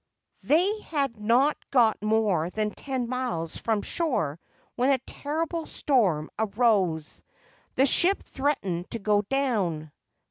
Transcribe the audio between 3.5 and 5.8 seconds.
from shore when a terrible